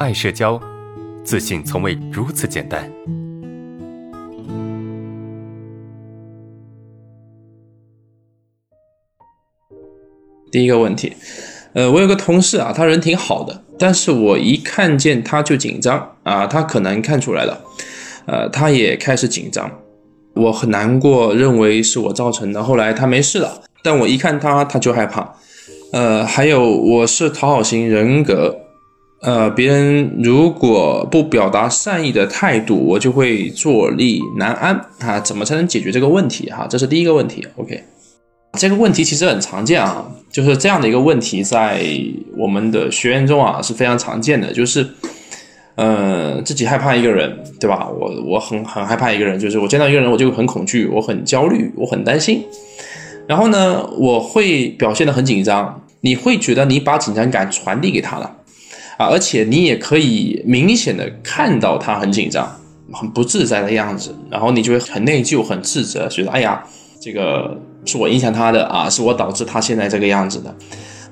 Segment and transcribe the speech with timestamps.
[0.00, 0.60] 爱社交，
[1.22, 2.90] 自信从未如此简单。
[10.50, 11.12] 第一个问题，
[11.74, 17.60] 呃，我有个同事啊，他人挺好的，但是我一看见他就紧张啊，他可能看出来了，
[18.26, 19.70] 呃，他也开始紧张，
[20.34, 22.64] 我很难过，认为是我造成的。
[22.64, 25.36] 后来他没事了，但我一看他，他就害怕。
[25.92, 28.62] 呃，还有我是讨好型人格。
[29.24, 35.18] 呃，别人如果不表达善意的态度，我就会坐立难安啊！
[35.18, 36.50] 怎么才能解决这个问题？
[36.50, 37.42] 哈，这是第一个问题。
[37.56, 37.82] OK，
[38.58, 41.86] 这个问题其实很常见啊，就是这样的一个问题，在
[42.36, 44.86] 我们的学员中啊是非常常见的，就是，
[45.76, 47.88] 呃，自己害怕一个人，对吧？
[47.88, 52.44] 我我很很害怕一个人，就是我见到一个人我就很恐惧，我很焦虑，我很担心，
[53.26, 58.30] 然后呢，我会表现得很紧张，你会觉得你把紧张感传递给他了。
[58.96, 62.48] 啊，而且你也可以明显的看到他很紧张、
[62.92, 66.62] 很不自在的样子，然后你就会很内疚、很自责，觉得哎呀，
[67.00, 70.54] 这个是我影响他的啊，是我导致他现在这个样子的。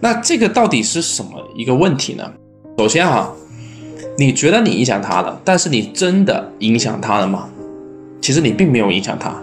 [0.00, 2.32] 那这个到底是什么一个问题呢？
[2.78, 3.32] 首先哈，
[4.18, 7.48] 你觉得你影响他了，但是你真的影响他了吗？
[8.20, 9.34] 其实你并没有影响他，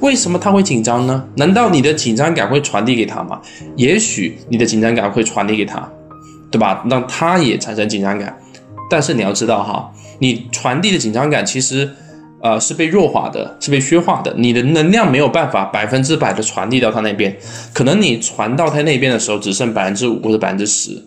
[0.00, 1.24] 为什么他会紧张呢？
[1.36, 3.40] 难道你的紧张感会传递给他吗？
[3.76, 5.90] 也许你的紧张感会传递给他。
[6.56, 6.82] 对吧？
[6.88, 8.34] 让他也产生紧张感，
[8.88, 11.86] 但是你要知道哈，你传递的紧张感其实，
[12.40, 14.32] 呃，是被弱化的，是被削化的。
[14.38, 17.36] 你的能量没有办法百分之百的传递到他那边，
[17.74, 21.06] 可能你传到他那边的时候只剩百分之五或者百分之十，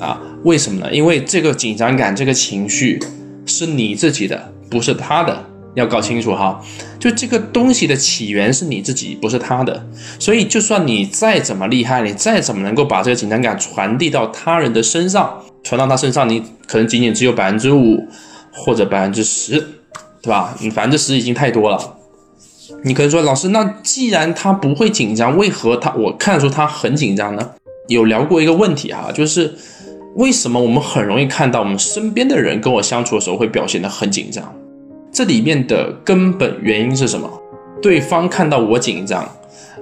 [0.00, 0.18] 啊？
[0.44, 0.90] 为什么呢？
[0.90, 2.98] 因为这个紧张感，这个情绪
[3.44, 5.44] 是你自己的，不是他的。
[5.74, 6.60] 要搞清楚哈，
[6.98, 9.84] 就这个东西的起源是你自己，不是他的。
[10.18, 18.06] 所以，就算你再怎么厉害，你再怎么能够把这个紧张感传递到他人的身上，传到他身上，你可能仅仅只有百分之五
[18.52, 19.58] 或者百分之十，
[20.22, 20.56] 对吧？
[20.60, 21.96] 你百分之十已经太多了。
[22.84, 27.50] 你可能说，老师，那既然他不会紧张，为何他我看出他很紧张呢？
[27.88, 29.54] 有聊过一个问题哈，就是
[30.14, 34.54] 为什么我们很容易看到我们身边的人跟我相处的时候会表现得很紧张？
[35.14, 37.30] 这里面的根本原因是什么？
[37.80, 39.22] 对方看到我紧张，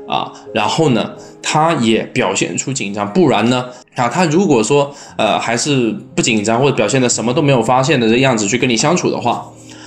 [0.07, 1.11] 啊，然后呢，
[1.43, 9.43] 他也表现出紧张，不然呢，啊，他如果说呃还是不紧张或者表现的什么都没有发现的这样子去跟你相处的话，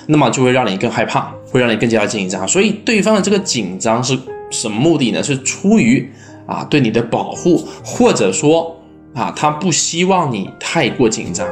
[0.07, 2.47] 那么就会让你更害怕，会让你更加紧张。
[2.47, 4.17] 所以对方的这个紧张是
[4.49, 5.21] 什么目的呢？
[5.21, 6.11] 是出于
[6.47, 8.75] 啊对你的保护，或者说
[9.13, 11.47] 啊他不希望你太过紧张，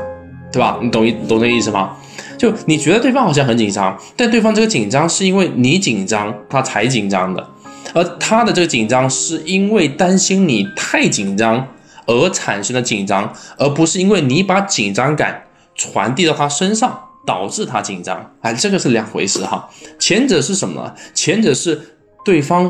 [0.51, 0.79] 对吧？
[0.81, 1.95] 你懂一懂这意思吗？
[2.43, 7.47] 就你觉得对方好像很紧张，但对方这个紧张是因为你紧张，他才紧张的，
[7.93, 11.65] 而他的这个紧张是因为担心你太紧张
[12.05, 15.41] 而产生的紧张，而不是因为你把紧张感
[15.73, 18.33] 传递到他身上导致他紧张。
[18.41, 19.69] 哎，这个是两回事哈。
[19.97, 20.93] 前者是什么？
[21.13, 22.69] 前者是对方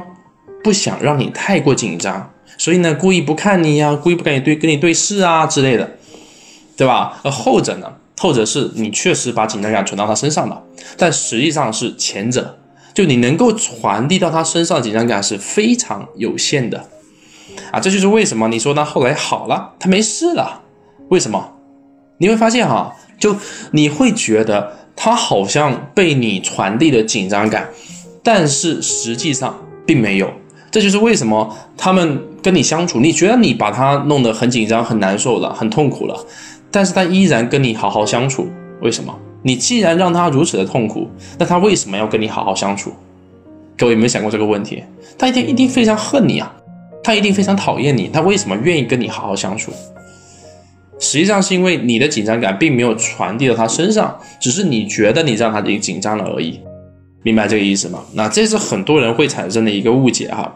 [0.63, 5.97] 不想让你太过紧张，所以呢故意不看你呀，故意不跟你对跟你对视啊之类的，
[6.77, 7.19] 对吧？
[7.23, 7.91] 而后者呢？
[8.23, 10.63] 或者是你确实把紧张感传到他身上了，
[10.95, 12.57] 但实际上是前者，
[12.93, 16.85] 就你能够传递到他身上的紧张感是非常有限的，
[17.69, 20.61] 啊，这就是为什么你说他后来好了，他没事了，
[21.09, 21.51] 为什么？
[22.19, 23.35] 你会发现哈，就
[23.71, 27.71] 你会觉得他好像被你传递了紧张感，
[28.23, 29.53] 但是实际上
[29.85, 30.31] 并没有，
[30.71, 36.25] 这就是为什么他们跟你相处，你觉得你把他弄得很紧张、很难受了、很痛苦了。
[36.73, 38.47] 但是他依然跟你好好相处，
[38.81, 39.15] 为什么？
[39.43, 41.07] 你既然让他如此的痛苦，
[41.37, 42.91] 那他为什么要跟你好好相处？
[43.77, 44.83] 各位有没有想过这个问题？
[45.15, 46.51] 他一定一定非常恨你啊，
[47.03, 49.71] 他一定非常讨厌你，他为什么愿意跟你好好相处？
[50.99, 56.59] 实际上是因为你的紧张感并没有传递到他身上，只是你觉得你让他经紧张了而已，
[57.21, 58.03] 明白这个意思吗？
[58.13, 60.55] 那这是很多人会产生的一个误解哈，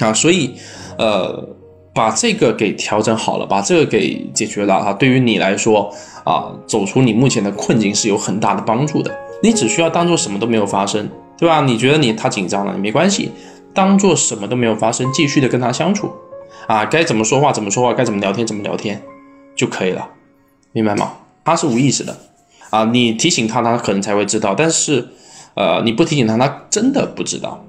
[0.00, 0.54] 啊，所以，
[0.98, 1.56] 呃。
[1.98, 5.92] 把这个给调整好了，把这个给解决了哈，对于你来说
[6.22, 9.12] 啊，走出你目前的困境是有很大的帮助的。
[9.42, 11.60] 你只需要当做什么都没有发生，对吧？
[11.62, 13.32] 你觉得你他紧张了，没关系，
[13.74, 16.08] 当做什么都没有发生，继续的跟他相处，
[16.68, 19.02] 啊，该怎么说话怎么说话，该怎么聊天怎么聊天
[19.56, 20.08] 就可以了，
[20.70, 21.14] 明白吗？
[21.44, 22.16] 他是无意识的，
[22.70, 25.08] 啊，你提醒他，他可能才会知道，但是，
[25.54, 27.64] 呃，你不提醒他，他真的不知道。